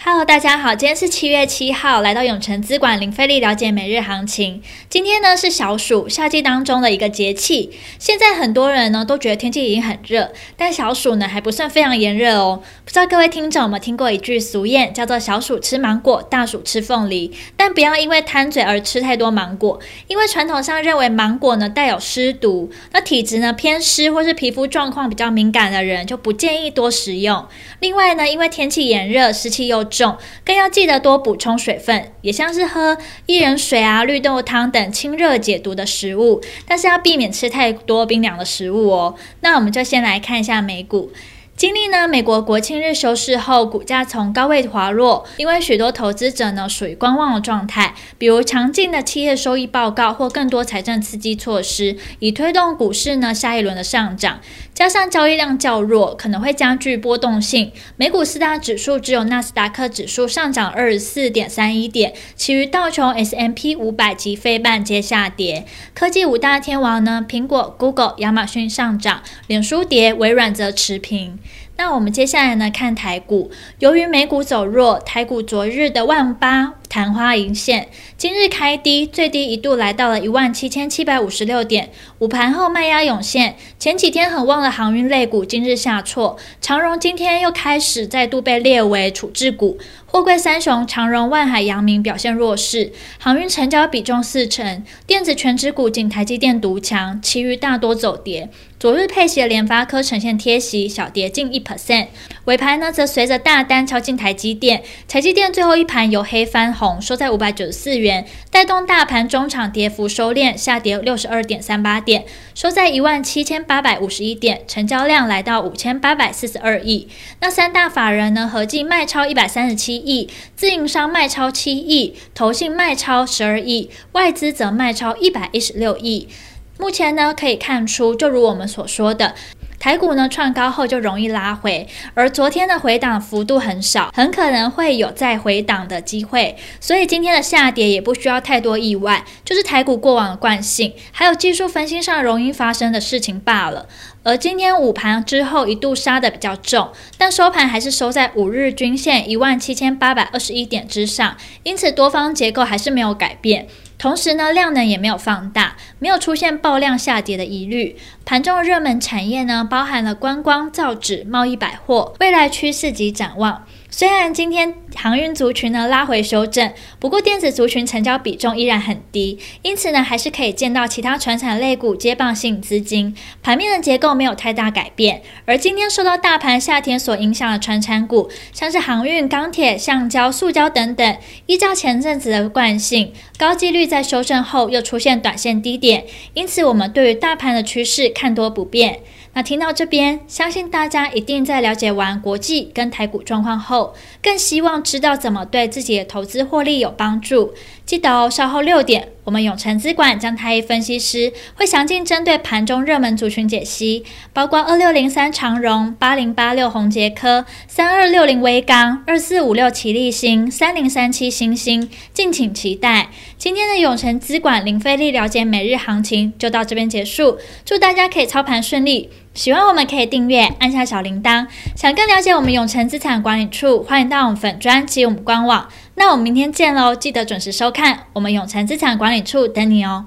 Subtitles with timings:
[0.00, 4.62] Hello，大家好，今天是七月七号，来到永城资管林飞利了解每日行情。
[4.88, 7.72] 今天呢是小暑，夏季当中的一个节气。
[7.98, 12.62] 现在很多人呢都觉得天气已经很热，但小暑呢还不算非常炎热哦。
[12.98, 17.32] 知道各位听众有没有听过一句俗谚，叫做“小暑吃芒果，大暑吃凤梨”。
[17.56, 19.78] 但不要因为贪嘴而吃太多芒果，
[20.08, 27.46] 因为传统上认为芒果呢带有湿毒，那体质呢偏湿或是皮肤状况比较敏感的人就不建议多食用。
[27.78, 39.14] 另外呢，因为天气炎热，湿气又重，更要记得多补充水分，也像是喝薏仁水啊、绿豆汤等清热解毒的食物，但是要避免吃太多冰凉的食物哦。
[39.42, 41.12] 那我们就先来看一下美股。
[41.58, 54.38] 经历呢，美国国庆日休市后，股价从高位滑落，因为许多投资者呢属于观望的状态，比如强劲的企业收益报告或更多财政刺激措施，以推动股市呢下一轮的上涨。
[54.72, 57.72] 加上交易量较弱，可能会加剧波动性。
[57.96, 65.66] 美股四大指数只有纳斯达克指数上涨二十四点三一点，其余道琼、S M P 五百及非半皆下跌。
[65.92, 71.36] 科技五大天王呢，苹果、Google、亚马逊上涨，脸书跌，微软则持平。
[71.76, 89.78] 那我们接下来呢，看台股，由于美股走弱，台股昨日的万八昙花一现，今日开低，最低一度来到了一万七千七百五十六点，午盘后卖压涌现，前几天很旺的航运类股今日下挫，长荣今天又开始再度被列为处置股。
[90.10, 98.48] 货柜三雄长荣、万海、阳明表现弱势，航运成交比重四成，电子权值股仅台积电独强，其余大多走跌。
[98.78, 102.06] 昨日配息的联发科呈现贴息，小跌近一 percent。
[102.44, 117.08] 尾盘呢，则随着大单敲进台积电，台积电最后一盘由黑翻红，收在五百九十四元，带动大盘中场跌幅收敛，下跌六十二点三八点，收在一万七千八百五十一点，成交量来到五千八百四十二亿。
[117.40, 126.28] 那三大法人呢，合计卖超一百三十七亿，自营商卖超七亿，投信卖超十二亿，外资则卖超一百一十六亿。
[126.78, 129.34] 目前呢，可以看出，就如我们所说的。
[129.80, 143.86] 台股呢创高后就容易拉回，而昨天的回档幅度很少，很可能会有再回档的机会，所以今天的下跌也不需要太多意外，就是台股过往的惯性，还有技术分析上容易发生的事情罢了。
[144.24, 153.68] 而今天午盘之后一度杀得比较重，但收盘还是收在五日均线一万七千八百二十一点之上，因此多方结构还是没有改变。
[153.98, 157.96] 同时呢，量呢也没有放大，没有出现爆量下跌的疑虑。
[158.24, 163.66] 盘中的热门产业呢，包含了观光、造纸、贸易百货，未来趋势及展望。
[163.98, 175.22] 虽然今天航运族群呢拉回修正，不过电子族群成交比重依然很低，因此呢还是可以见到其他传产类股接棒吸引资金，盘面的结构没有太大改变。
[175.46, 181.16] 而今天受到大盘夏天所影响的传产股，像是航运、钢铁、橡胶、塑胶等等，
[181.46, 186.04] 依照前阵子的惯性，高几率在修正后又出现短线低点，
[186.34, 189.00] 因此我们对于大盘的趋势看多不变。
[189.38, 197.54] 那听到这边，相信大家一定在了解完国际跟台股状况后，更希望知道怎么对自己的投资获利有帮助。
[197.86, 213.10] 记得哦，稍后六点，我们永诚资管江太一分析师会详尽针对盘中热门族群解析，包括二六零三长荣、八零八六宏捷科、三二六零微钢、二四五六奇力新、三零三七星星，敬请期待。
[213.38, 219.08] 今天的永诚资管零费力了解每日行情就到这边结束，祝大家可以操盘顺利。
[219.34, 221.46] 喜欢我们可以订阅，按下小铃铛。
[221.76, 225.68] 想更了解我们永诚资产管理处，欢迎到我们粉专及我们官网。
[225.94, 226.94] 那我们明天见喽！
[226.94, 230.06] 记得准时收看，我们永诚资产管理处等你哦。